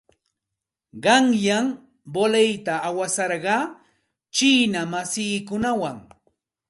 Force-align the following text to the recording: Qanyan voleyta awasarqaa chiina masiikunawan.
Qanyan 1.03 1.67
voleyta 2.13 2.73
awasarqaa 2.89 3.63
chiina 4.35 4.81
masiikunawan. 4.91 5.97